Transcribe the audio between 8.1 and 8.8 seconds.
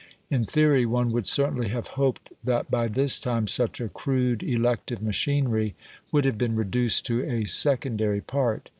part.